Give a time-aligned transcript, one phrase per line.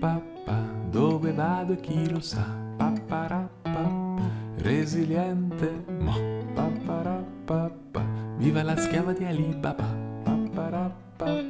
[0.00, 2.44] vado e chi lo sa.
[2.76, 3.90] Paparappa,
[4.56, 6.14] resiliente, mo.
[6.54, 7.70] Paparappa,
[8.36, 9.86] viva la schiava di Alibaba.
[10.22, 11.42] Paparappa,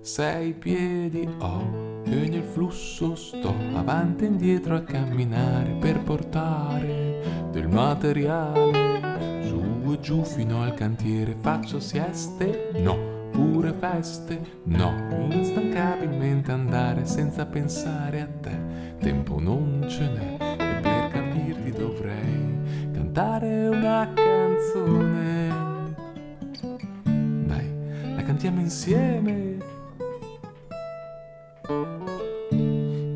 [0.00, 7.68] sei piedi ho e nel flusso sto avanti e indietro a camminare per portare del
[7.68, 9.60] materiale su
[9.92, 11.36] e giù fino al cantiere.
[11.38, 12.70] Faccio sieste?
[12.78, 14.92] No pure feste, no,
[15.30, 23.68] instancabilmente andare senza pensare a te, tempo non ce n'è e per capirti dovrei cantare
[23.68, 25.50] una canzone.
[27.02, 29.56] Dai, la cantiamo insieme.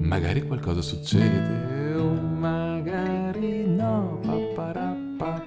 [0.01, 1.95] Magari qualcosa succede.
[1.95, 5.43] O magari no, paparappa,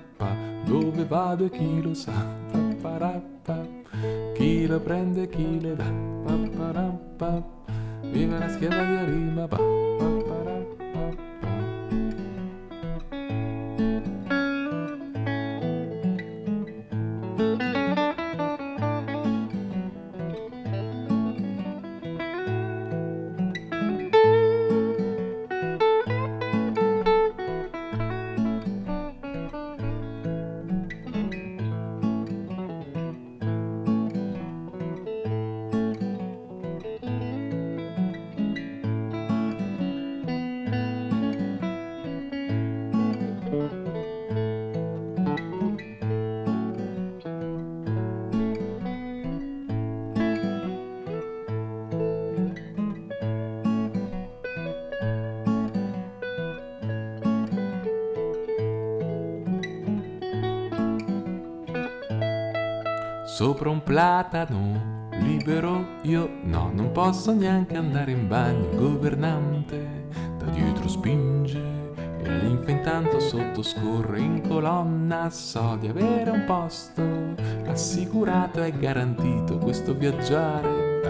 [0.65, 2.13] dove vado e chi lo sa,
[2.51, 3.38] paparappa
[4.39, 5.91] chi lo prende chi le dà.
[6.23, 7.43] Pa, pa, pa,
[8.03, 9.47] Viva la schiava di Arima.
[9.47, 9.57] Pa,
[63.35, 70.45] sopra un platano libero io no non posso neanche andare in bagno il governante da
[70.45, 77.01] dietro spinge e l'infa intanto sotto scorre in colonna so di avere un posto
[77.67, 79.57] assicurato e garantito.
[79.59, 81.01] Questo viaggiare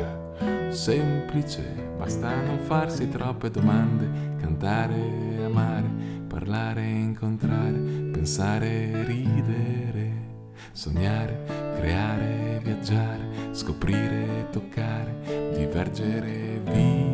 [0.68, 1.64] è semplice
[1.98, 5.88] basta non farsi troppe domande cantare amare
[6.28, 7.80] parlare incontrare
[8.12, 10.12] pensare ridere
[10.74, 15.16] sognare creare, viaggiare, scoprire, toccare,
[15.54, 17.09] divergere, vivere